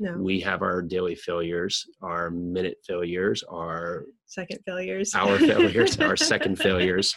No. 0.00 0.16
We 0.16 0.38
have 0.40 0.62
our 0.62 0.80
daily 0.80 1.16
failures, 1.16 1.84
our 2.02 2.30
minute 2.30 2.76
failures, 2.86 3.42
our 3.50 4.04
second 4.26 4.60
failures, 4.64 5.12
our 5.12 5.38
failures, 5.38 5.98
our 5.98 6.16
second 6.16 6.56
failures. 6.60 7.16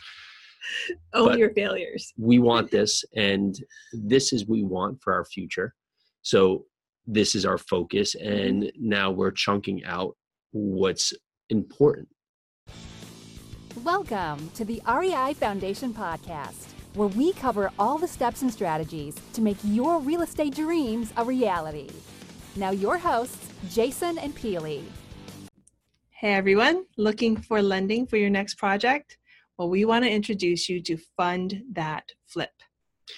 Own 1.13 1.29
But- 1.29 1.37
your 1.37 1.51
failures. 1.51 2.11
We 2.17 2.39
want 2.39 2.71
this, 2.71 3.03
and 3.15 3.55
this 3.93 4.33
is 4.33 4.47
we 4.47 4.63
want 4.63 4.99
for 4.99 5.13
our 5.13 5.25
future. 5.25 5.75
So 6.23 6.65
this 7.05 7.35
is 7.35 7.45
our 7.45 7.59
focus, 7.59 8.15
mm-hmm. 8.15 8.33
and 8.33 8.71
now 8.79 9.11
we're 9.11 9.31
chunking 9.31 9.83
out 9.85 10.15
what's 10.51 11.13
important. 11.49 12.07
Welcome 13.83 14.49
to 14.55 14.65
the 14.65 14.81
REI 14.87 15.35
Foundation 15.35 15.93
Podcast, 15.93 16.71
where 16.95 17.09
we 17.09 17.33
cover 17.33 17.71
all 17.77 17.99
the 17.99 18.07
steps 18.07 18.41
and 18.41 18.51
strategies 18.51 19.15
to 19.33 19.41
make 19.41 19.57
your 19.63 19.99
real 19.99 20.23
estate 20.23 20.55
dreams 20.55 21.13
a 21.15 21.23
reality. 21.23 21.89
Now, 22.57 22.71
your 22.71 22.97
hosts, 22.97 23.47
Jason 23.69 24.17
and 24.17 24.35
Peely. 24.35 24.83
Hey 26.09 26.33
everyone, 26.33 26.83
looking 26.97 27.37
for 27.37 27.61
lending 27.61 28.05
for 28.05 28.17
your 28.17 28.29
next 28.29 28.55
project? 28.55 29.17
Well, 29.57 29.69
we 29.69 29.85
want 29.85 30.03
to 30.03 30.11
introduce 30.11 30.67
you 30.67 30.81
to 30.81 30.97
Fund 31.15 31.63
That 31.71 32.09
Flip. 32.27 32.51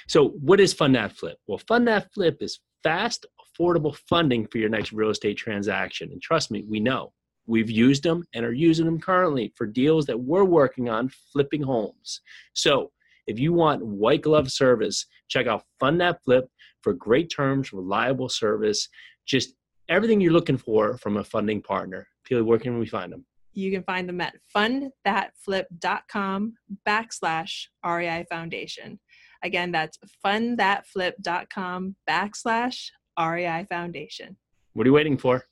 So, 0.07 0.29
what 0.29 0.59
is 0.59 0.71
Fund 0.71 0.93
That 0.95 1.13
Flip? 1.13 1.37
Well, 1.47 1.57
Fund 1.57 1.87
That 1.87 2.13
Flip 2.13 2.37
is 2.41 2.59
fast, 2.83 3.25
affordable 3.41 3.95
funding 4.07 4.45
for 4.45 4.59
your 4.59 4.69
next 4.69 4.93
real 4.93 5.09
estate 5.09 5.37
transaction. 5.37 6.11
And 6.11 6.21
trust 6.21 6.51
me, 6.51 6.63
we 6.69 6.79
know. 6.79 7.11
We've 7.47 7.71
used 7.71 8.03
them 8.03 8.23
and 8.35 8.45
are 8.45 8.53
using 8.53 8.85
them 8.85 9.01
currently 9.01 9.51
for 9.55 9.65
deals 9.65 10.05
that 10.05 10.19
we're 10.19 10.45
working 10.45 10.89
on 10.89 11.11
flipping 11.31 11.63
homes. 11.63 12.21
So, 12.53 12.91
if 13.25 13.39
you 13.39 13.51
want 13.51 13.83
white 13.83 14.21
glove 14.21 14.51
service, 14.51 15.07
check 15.27 15.47
out 15.47 15.63
Fund 15.79 15.99
That 16.01 16.23
Flip 16.23 16.47
for 16.83 16.93
great 16.93 17.31
terms, 17.33 17.73
reliable 17.73 18.29
service, 18.29 18.89
just 19.25 19.53
everything 19.89 20.21
you're 20.21 20.31
looking 20.31 20.57
for 20.57 20.97
from 20.97 21.17
a 21.17 21.23
funding 21.23 21.61
partner. 21.61 22.07
Peely, 22.27 22.45
where 22.45 22.59
can 22.59 22.79
we 22.79 22.85
find 22.85 23.11
them? 23.11 23.25
You 23.53 23.71
can 23.71 23.83
find 23.83 24.09
them 24.09 24.21
at 24.21 24.35
fundthatflip.com 24.55 26.53
backslash 26.87 27.65
REI 27.85 28.25
Foundation. 28.29 28.99
Again, 29.43 29.71
that's 29.71 29.99
fundthatflip.com 30.25 31.95
backslash 32.09 32.87
REI 33.19 33.65
Foundation. 33.69 34.37
What 34.73 34.87
are 34.87 34.89
you 34.89 34.93
waiting 34.93 35.17
for? 35.17 35.45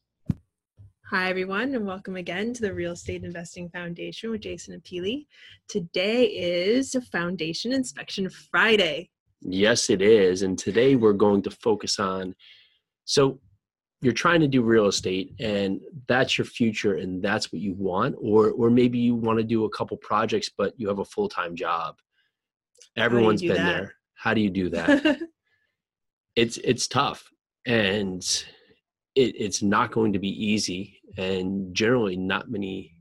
Hi, 1.12 1.30
everyone, 1.30 1.76
and 1.76 1.86
welcome 1.86 2.16
again 2.16 2.54
to 2.54 2.62
the 2.62 2.74
Real 2.74 2.94
Estate 2.94 3.26
Investing 3.26 3.70
Foundation 3.70 4.32
with 4.32 4.42
Jason 4.42 4.74
and 4.74 4.84
Peely. 4.84 5.28
Today 5.68 6.24
is 6.24 6.96
Foundation 7.12 7.74
Inspection 7.74 8.30
Friday. 8.30 9.10
Yes, 9.42 9.90
it 9.90 10.02
is. 10.02 10.42
And 10.42 10.58
today 10.58 10.96
we're 10.96 11.12
going 11.12 11.42
to 11.42 11.52
focus 11.52 12.00
on 12.00 12.34
so 13.04 13.42
you're 14.02 14.14
trying 14.14 14.40
to 14.40 14.48
do 14.48 14.64
real 14.64 14.88
estate 14.88 15.34
and 15.40 15.80
that's 16.08 16.38
your 16.38 16.46
future 16.46 16.96
and 16.96 17.22
that's 17.22 17.54
what 17.54 17.62
you 17.62 17.74
want 17.78 18.16
or 18.20 18.52
or 18.52 18.70
maybe 18.70 18.98
you 18.98 19.16
want 19.16 19.38
to 19.38 19.44
do 19.44 19.66
a 19.66 19.70
couple 19.70 19.96
projects 19.98 20.50
but 20.50 20.74
you 20.78 20.88
have 20.88 21.00
a 21.00 21.06
full-time 21.06 21.56
job. 21.56 21.96
Everyone's 22.98 23.42
been 23.42 23.56
that? 23.56 23.66
there. 23.66 23.96
How 24.16 24.34
do 24.34 24.42
you 24.42 24.50
do 24.50 24.70
that? 24.70 25.20
it's 26.36 26.58
it's 26.58 26.88
tough 26.88 27.30
and 27.66 28.22
it, 29.16 29.36
it's 29.38 29.62
not 29.62 29.92
going 29.92 30.14
to 30.14 30.20
be 30.20 30.30
easy 30.30 31.00
and 31.18 31.74
generally 31.76 32.16
not 32.16 32.50
many 32.50 32.96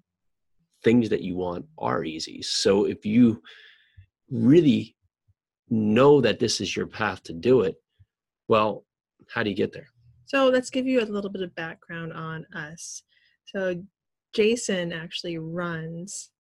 things 0.83 1.09
that 1.09 1.23
you 1.23 1.37
want 1.37 1.65
are 1.78 2.05
easy 2.05 2.43
so 2.43 2.84
if 2.84 3.06
you 3.06 3.41
really 4.31 4.97
know 5.69 6.21
that 6.21 6.39
this 6.39 6.61
is 6.61 6.75
your 6.75 6.87
path 6.87 7.23
to 7.23 7.33
do 7.33 7.61
it 7.61 7.77
well 8.48 8.84
how 9.28 9.43
do 9.43 9.51
you 9.51 9.56
get 9.56 9.73
there 9.73 9.89
So 10.31 10.47
let's 10.47 10.70
give 10.70 10.86
you 10.86 11.00
a 11.00 11.03
little 11.03 11.28
bit 11.28 11.42
of 11.42 11.53
background 11.56 12.12
on 12.12 12.47
us. 12.55 13.03
So 13.47 13.83
Jason 14.33 14.92
actually 14.92 15.39
runs 15.39 16.31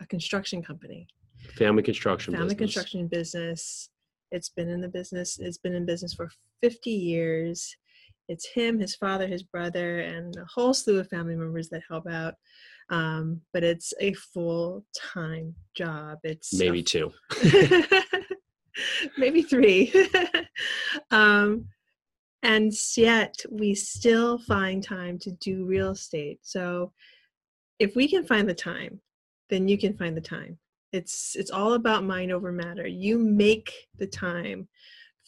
a 0.00 0.06
construction 0.06 0.62
company, 0.62 1.06
family 1.58 1.82
construction 1.82 2.32
family 2.32 2.54
business. 2.54 2.74
construction 2.74 3.08
business. 3.08 3.90
It's 4.30 4.48
been 4.48 4.70
in 4.70 4.80
the 4.80 4.88
business. 4.88 5.38
It's 5.38 5.58
been 5.58 5.74
in 5.74 5.84
business 5.84 6.14
for 6.14 6.30
50 6.62 6.88
years. 6.90 7.76
It's 8.30 8.48
him, 8.48 8.80
his 8.80 8.96
father, 8.96 9.26
his 9.26 9.42
brother, 9.42 9.98
and 9.98 10.34
a 10.36 10.46
whole 10.46 10.72
slew 10.72 10.98
of 10.98 11.10
family 11.10 11.36
members 11.36 11.68
that 11.68 11.82
help 11.86 12.08
out. 12.08 12.32
Um, 12.88 13.42
but 13.52 13.62
it's 13.62 13.92
a 14.00 14.14
full 14.14 14.86
time 14.96 15.54
job. 15.74 16.16
It's 16.24 16.54
a 16.54 16.64
maybe 16.64 16.82
two 16.82 17.12
maybe 19.18 19.42
three 19.42 19.92
um, 21.10 21.66
and 22.42 22.72
yet 22.96 23.36
we 23.50 23.74
still 23.74 24.38
find 24.38 24.82
time 24.82 25.18
to 25.20 25.30
do 25.32 25.64
real 25.64 25.90
estate. 25.90 26.40
So 26.42 26.92
if 27.78 27.96
we 27.96 28.08
can 28.08 28.24
find 28.24 28.48
the 28.48 28.54
time 28.54 29.00
then 29.52 29.68
you 29.68 29.76
can 29.76 29.94
find 29.94 30.16
the 30.16 30.20
time. 30.20 30.58
It's 30.92 31.36
it's 31.36 31.50
all 31.50 31.74
about 31.74 32.04
mind 32.04 32.32
over 32.32 32.50
matter. 32.50 32.86
You 32.86 33.18
make 33.18 33.70
the 33.98 34.06
time 34.06 34.66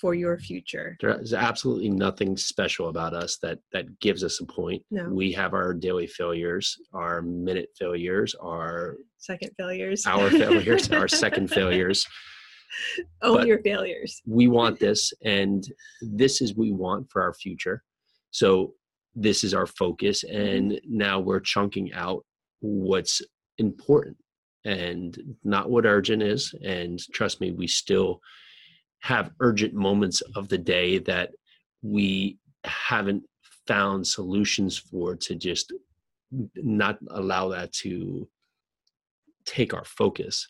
for 0.01 0.15
your 0.15 0.39
future. 0.39 0.97
There's 0.99 1.35
absolutely 1.35 1.91
nothing 1.91 2.37
special 2.39 2.89
about 2.89 3.13
us 3.13 3.37
that 3.43 3.59
that 3.73 4.01
gives 4.01 4.25
us 4.25 4.41
a 4.41 4.47
point. 4.47 4.83
No. 4.91 5.09
we 5.11 5.31
have 5.33 5.53
our 5.53 5.75
daily 5.75 6.07
failures 6.07 6.77
our 6.95 7.21
minute 7.23 7.69
failures 7.79 8.35
our 8.41 8.97
second 9.19 9.51
failures. 9.59 10.07
our 10.07 10.31
failures 10.31 10.91
our 10.91 11.09
second 11.09 11.49
failures 11.59 12.07
own 13.23 13.39
but- 13.39 13.47
your 13.47 13.63
failures. 13.63 14.23
we 14.27 14.49
want 14.49 14.79
this 14.79 15.13
and 15.25 15.67
this 16.01 16.41
is 16.41 16.57
we 16.57 16.73
want 16.73 17.11
for 17.11 17.23
our 17.23 17.35
future. 17.35 17.83
So 18.31 18.75
this 19.15 19.45
is 19.45 19.55
our 19.55 19.67
focus 19.67 20.25
and 20.25 20.73
mm-hmm. 20.73 20.99
now 20.99 21.21
we're 21.21 21.41
chunking 21.41 21.93
out 21.93 22.25
what's 22.61 23.23
important 23.59 24.17
and 24.65 25.37
not 25.45 25.71
what 25.71 25.87
urgent 25.87 26.23
is. 26.23 26.55
And 26.65 26.99
trust 27.13 27.41
me 27.41 27.53
we 27.53 27.67
still 27.67 28.21
have 29.01 29.31
urgent 29.41 29.75
moments 29.75 30.23
of 30.35 30.49
the 30.49 30.59
day 30.59 30.99
that 30.99 31.31
we 31.83 32.39
haven't 32.65 33.23
found 33.67 34.07
solutions 34.07 34.79
for 34.79 35.15
to 35.15 35.35
just 35.35 35.73
not 36.57 36.99
allow 37.11 37.49
that 37.49 37.73
to 37.73 38.29
take 39.45 39.75
our 39.75 39.85
focus. 39.85 40.49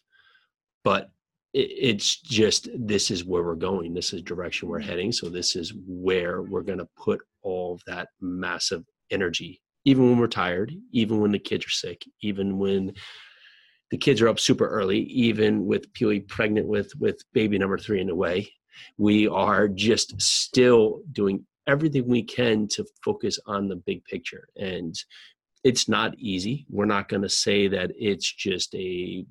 But 0.84 1.10
it's 1.56 2.20
just 2.20 2.68
this 2.74 3.10
is 3.10 3.24
where 3.24 3.44
we're 3.44 3.54
going 3.54 3.94
this 3.94 4.12
is 4.12 4.22
direction 4.22 4.68
we're 4.68 4.80
mm-hmm. 4.80 4.88
heading 4.88 5.12
so 5.12 5.28
this 5.28 5.54
is 5.54 5.72
where 5.86 6.42
we're 6.42 6.62
going 6.62 6.78
to 6.78 6.88
put 6.96 7.20
all 7.42 7.74
of 7.74 7.82
that 7.86 8.08
massive 8.20 8.84
energy 9.10 9.60
even 9.84 10.08
when 10.08 10.18
we're 10.18 10.26
tired 10.26 10.72
even 10.92 11.20
when 11.20 11.30
the 11.30 11.38
kids 11.38 11.64
are 11.64 11.70
sick 11.70 12.04
even 12.22 12.58
when 12.58 12.92
the 13.94 13.98
kids 13.98 14.20
are 14.20 14.28
up 14.28 14.40
super 14.40 14.66
early 14.66 15.00
even 15.02 15.66
with 15.66 15.92
Peely 15.92 16.26
pregnant 16.26 16.66
with 16.66 16.90
with 16.98 17.22
baby 17.32 17.58
number 17.58 17.78
three 17.78 18.00
in 18.00 18.08
the 18.08 18.14
way. 18.14 18.52
We 18.98 19.28
are 19.28 19.68
just 19.68 20.20
still 20.20 21.02
doing 21.12 21.46
everything 21.68 22.08
we 22.08 22.24
can 22.24 22.66
to 22.72 22.84
focus 23.04 23.38
on 23.46 23.68
the 23.68 23.76
big 23.76 24.04
picture 24.04 24.48
and 24.56 24.96
it's 25.62 25.88
not 25.88 26.18
easy. 26.18 26.66
We're 26.68 26.84
not 26.86 27.08
going 27.08 27.22
to 27.22 27.28
say 27.28 27.68
that 27.68 27.92
it's 27.96 28.30
just 28.30 28.74
a 28.74 29.24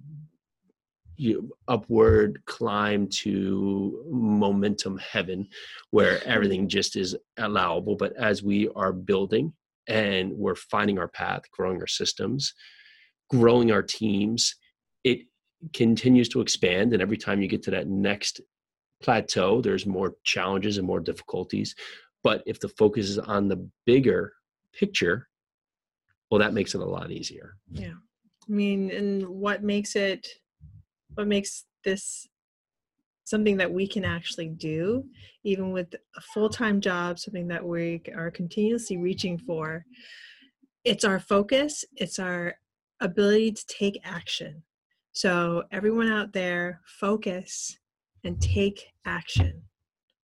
you 1.24 1.50
upward 1.68 2.42
climb 2.46 3.08
to 3.08 4.06
momentum 4.12 4.98
heaven 4.98 5.48
where 5.92 6.24
everything 6.28 6.68
just 6.68 6.96
is 6.96 7.16
allowable. 7.38 7.96
But 7.96 8.16
as 8.18 8.44
we 8.44 8.70
are 8.76 8.92
building 8.92 9.54
and 9.88 10.34
we're 10.34 10.56
finding 10.56 11.00
our 11.00 11.08
path 11.08 11.44
growing 11.52 11.80
our 11.82 11.88
systems 11.88 12.54
growing 13.30 13.72
our 13.72 13.82
teams 13.82 14.56
it 15.04 15.22
continues 15.74 16.30
to 16.30 16.40
expand. 16.40 16.94
And 16.94 17.02
every 17.02 17.18
time 17.18 17.42
you 17.42 17.48
get 17.48 17.64
to 17.64 17.72
that 17.72 17.88
next 17.88 18.42
plateau 19.02 19.62
there's 19.62 19.86
more 19.86 20.16
challenges 20.24 20.78
and 20.78 20.88
more 20.88 21.00
difficulties. 21.00 21.76
But 22.24 22.44
if 22.46 22.60
the 22.60 22.70
focus 22.70 23.10
is 23.10 23.20
on 23.20 23.48
the 23.48 23.68
bigger 23.86 24.34
picture 24.74 25.28
well 26.32 26.40
that 26.40 26.54
makes 26.54 26.74
it 26.74 26.82
a 26.82 26.86
lot 26.86 27.12
easier. 27.12 27.56
Yeah. 27.72 27.94
I 28.48 28.52
mean, 28.52 28.92
and 28.92 29.28
what 29.28 29.64
makes 29.64 29.96
it, 29.96 30.28
what 31.16 31.28
makes 31.28 31.66
this 31.84 32.28
something 33.26 33.58
that 33.58 33.72
we 33.72 33.88
can 33.88 34.04
actually 34.04 34.50
do, 34.50 35.06
even 35.44 35.72
with 35.72 35.94
a 36.16 36.22
full 36.22 36.50
time 36.50 36.82
job, 36.82 37.20
something 37.20 37.48
that 37.48 37.64
we 37.64 38.02
are 38.16 38.32
continuously 38.32 38.98
reaching 38.98 39.38
for, 39.38 39.86
it's 40.84 41.06
our 41.06 41.20
focus, 41.20 41.86
it's 41.96 42.20
our 42.20 42.56
ability 43.00 43.52
to 43.52 43.66
take 43.68 44.00
action. 44.04 44.64
So, 45.14 45.64
everyone 45.72 46.12
out 46.12 46.34
there, 46.34 46.82
focus 46.86 47.78
and 48.24 48.42
take 48.42 48.86
action. 49.06 49.62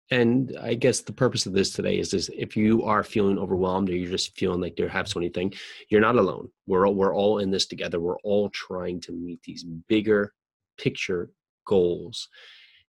And 0.10 0.58
I 0.62 0.74
guess 0.74 1.00
the 1.00 1.14
purpose 1.14 1.46
of 1.46 1.54
this 1.54 1.72
today 1.72 1.98
is, 1.98 2.14
is 2.14 2.30
if 2.36 2.58
you 2.58 2.84
are 2.84 3.04
feeling 3.04 3.38
overwhelmed 3.38 3.90
or 3.90 3.96
you're 3.96 4.12
just 4.12 4.38
feeling 4.38 4.60
like 4.60 4.78
you 4.78 4.88
have 4.88 5.08
so 5.08 5.20
anything, 5.20 5.54
you're 5.90 6.02
not 6.02 6.18
alone. 6.18 6.50
We're 6.68 6.86
all, 6.86 6.96
we're 6.96 7.16
all 7.16 7.40
in 7.40 7.50
this 7.50 7.66
together. 7.66 8.02
We're 8.02 8.20
all 8.20 8.50
trying 8.50 9.00
to 9.02 9.14
meet 9.14 9.42
these 9.44 9.64
bigger 9.64 10.34
picture 10.82 11.32
goals. 11.66 12.28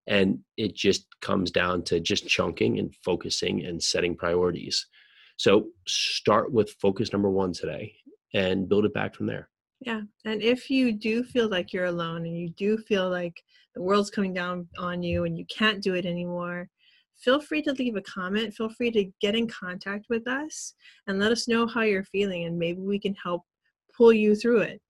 And 0.07 0.39
it 0.57 0.75
just 0.75 1.05
comes 1.21 1.51
down 1.51 1.83
to 1.83 1.99
just 1.99 2.27
chunking 2.27 2.79
and 2.79 2.93
focusing 3.05 3.65
and 3.65 3.81
setting 3.81 4.15
priorities. 4.15 4.87
So 5.37 5.67
start 5.87 6.51
with 6.51 6.75
focus 6.81 7.13
number 7.13 7.29
one 7.29 7.53
today 7.53 7.93
and 8.33 8.67
build 8.67 8.85
it 8.85 8.93
back 8.93 9.15
from 9.15 9.27
there. 9.27 9.49
Yeah. 9.79 10.01
And 10.25 10.41
if 10.41 10.69
you 10.69 10.91
do 10.93 11.23
feel 11.23 11.49
like 11.49 11.73
you're 11.73 11.85
alone 11.85 12.25
and 12.25 12.37
you 12.37 12.49
do 12.49 12.77
feel 12.77 13.09
like 13.09 13.43
the 13.75 13.81
world's 13.81 14.09
coming 14.09 14.33
down 14.33 14.67
on 14.77 15.03
you 15.03 15.25
and 15.25 15.37
you 15.37 15.45
can't 15.45 15.81
do 15.81 15.93
it 15.95 16.05
anymore, 16.05 16.69
feel 17.17 17.41
free 17.41 17.61
to 17.63 17.73
leave 17.73 17.95
a 17.95 18.01
comment. 18.01 18.53
Feel 18.53 18.69
free 18.69 18.91
to 18.91 19.11
get 19.21 19.35
in 19.35 19.47
contact 19.47 20.05
with 20.09 20.27
us 20.27 20.73
and 21.07 21.19
let 21.19 21.31
us 21.31 21.47
know 21.47 21.67
how 21.67 21.81
you're 21.81 22.03
feeling, 22.05 22.45
and 22.45 22.57
maybe 22.57 22.79
we 22.79 22.99
can 22.99 23.15
help 23.15 23.43
pull 23.95 24.13
you 24.13 24.35
through 24.35 24.61
it. 24.61 24.81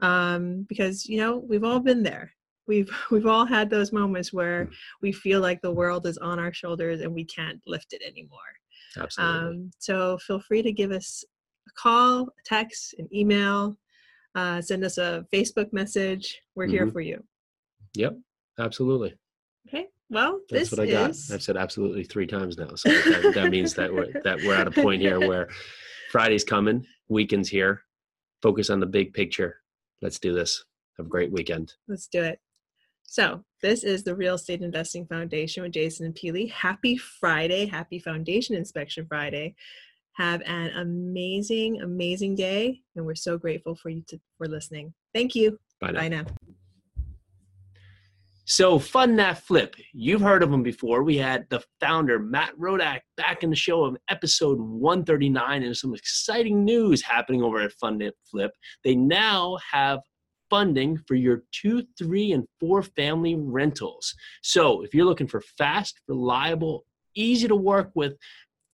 Um, 0.00 0.66
because 0.68 1.06
you 1.06 1.18
know 1.18 1.38
we've 1.38 1.64
all 1.64 1.80
been 1.80 2.02
there. 2.02 2.32
We've 2.66 2.90
we've 3.10 3.26
all 3.26 3.44
had 3.46 3.70
those 3.70 3.92
moments 3.92 4.32
where 4.32 4.68
we 5.02 5.12
feel 5.12 5.40
like 5.40 5.60
the 5.62 5.70
world 5.70 6.06
is 6.06 6.18
on 6.18 6.38
our 6.38 6.52
shoulders 6.52 7.00
and 7.00 7.12
we 7.12 7.24
can't 7.24 7.60
lift 7.66 7.92
it 7.92 8.02
anymore. 8.06 8.38
Absolutely. 8.98 9.48
Um, 9.48 9.70
so 9.78 10.18
feel 10.18 10.40
free 10.40 10.62
to 10.62 10.72
give 10.72 10.90
us 10.90 11.24
a 11.68 11.72
call, 11.80 12.22
a 12.22 12.42
text, 12.44 12.94
an 12.98 13.08
email, 13.14 13.76
uh, 14.34 14.60
send 14.62 14.84
us 14.84 14.96
a 14.98 15.26
Facebook 15.32 15.72
message. 15.72 16.40
We're 16.54 16.66
here 16.66 16.86
Mhm. 16.86 16.92
for 16.92 17.00
you. 17.00 17.22
yep. 17.94 18.16
Absolutely. 18.58 19.14
Okay. 19.68 19.86
Well, 20.08 20.40
That's 20.48 20.70
this 20.70 20.78
what 20.78 20.88
I 20.88 20.90
got. 20.90 21.10
is 21.10 21.30
I've 21.30 21.42
said 21.42 21.56
absolutely 21.58 22.04
three 22.04 22.26
times 22.26 22.56
now. 22.56 22.74
So 22.74 22.88
that, 22.88 23.32
that 23.34 23.50
means 23.50 23.74
that 23.74 23.92
we're 23.92 24.12
that 24.24 24.38
we're 24.42 24.54
at 24.54 24.66
a 24.66 24.70
point 24.70 25.02
here 25.02 25.18
where 25.20 25.48
Friday's 26.10 26.44
coming, 26.44 26.86
weekend's 27.08 27.48
here. 27.50 27.82
Focus 28.40 28.70
on 28.70 28.80
the 28.80 28.86
big 28.86 29.12
picture. 29.12 29.60
Let's 30.00 30.18
do 30.18 30.32
this. 30.32 30.64
Have 30.96 31.06
a 31.06 31.08
great 31.08 31.32
weekend. 31.32 31.74
Let's 31.88 32.06
do 32.06 32.22
it. 32.22 32.40
So, 33.06 33.44
this 33.62 33.84
is 33.84 34.02
the 34.02 34.14
Real 34.14 34.34
Estate 34.34 34.60
Investing 34.60 35.06
Foundation 35.06 35.62
with 35.62 35.72
Jason 35.72 36.06
and 36.06 36.14
Peely. 36.14 36.50
Happy 36.50 36.96
Friday. 36.96 37.66
Happy 37.66 37.98
Foundation 37.98 38.54
Inspection 38.54 39.06
Friday. 39.06 39.54
Have 40.14 40.42
an 40.42 40.70
amazing, 40.76 41.80
amazing 41.82 42.34
day. 42.34 42.80
And 42.96 43.06
we're 43.06 43.14
so 43.14 43.38
grateful 43.38 43.74
for 43.74 43.90
you 43.90 44.02
to, 44.08 44.20
for 44.36 44.48
listening. 44.48 44.92
Thank 45.14 45.34
you. 45.34 45.58
Bye 45.80 45.92
now. 45.92 46.00
Bye 46.00 46.08
now. 46.08 46.24
So, 48.44 48.78
Fund 48.78 49.18
That 49.18 49.38
Flip. 49.38 49.74
You've 49.92 50.20
heard 50.20 50.42
of 50.42 50.52
him 50.52 50.62
before. 50.62 51.02
We 51.02 51.16
had 51.16 51.46
the 51.48 51.62
founder, 51.80 52.18
Matt 52.18 52.56
Rodak, 52.58 53.00
back 53.16 53.42
in 53.42 53.50
the 53.50 53.56
show 53.56 53.84
of 53.84 53.96
episode 54.08 54.60
139, 54.60 55.62
and 55.62 55.76
some 55.76 55.94
exciting 55.94 56.64
news 56.64 57.02
happening 57.02 57.42
over 57.42 57.60
at 57.60 57.72
Fund 57.72 58.00
That 58.02 58.14
Flip. 58.30 58.52
They 58.84 58.94
now 58.94 59.58
have 59.72 60.00
funding 60.50 60.98
for 61.06 61.14
your 61.14 61.44
two, 61.52 61.84
three, 61.98 62.32
and 62.32 62.46
four 62.60 62.82
family 62.82 63.34
rentals. 63.34 64.14
So, 64.42 64.82
if 64.82 64.94
you're 64.94 65.06
looking 65.06 65.26
for 65.26 65.42
fast, 65.58 66.00
reliable, 66.08 66.84
easy 67.14 67.48
to 67.48 67.56
work 67.56 67.90
with 67.94 68.14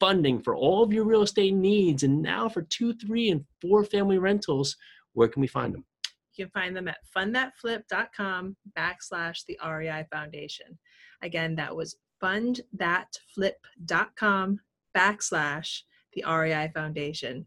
funding 0.00 0.42
for 0.42 0.56
all 0.56 0.82
of 0.82 0.92
your 0.92 1.04
real 1.04 1.22
estate 1.22 1.54
needs, 1.54 2.02
and 2.02 2.20
now 2.20 2.48
for 2.48 2.62
two, 2.62 2.94
three, 2.94 3.30
and 3.30 3.44
four 3.60 3.84
family 3.84 4.18
rentals, 4.18 4.76
where 5.12 5.28
can 5.28 5.40
we 5.40 5.46
find 5.46 5.72
them? 5.74 5.84
You 6.34 6.46
can 6.46 6.50
find 6.50 6.76
them 6.76 6.88
at 6.88 6.98
fundthatflip.com 7.16 8.56
backslash 8.76 9.44
the 9.46 9.56
REI 9.64 10.06
Foundation. 10.10 10.76
Again, 11.22 11.54
that 11.56 11.76
was 11.76 11.96
fundthatflip.com 12.22 14.60
backslash 14.96 15.82
the 16.14 16.24
REI 16.28 16.70
Foundation. 16.74 17.46